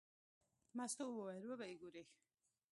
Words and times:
مستو 0.77 1.05
وویل: 1.11 1.43
وبه 1.45 1.65
یې 1.69 1.75
ګورې. 1.81 2.03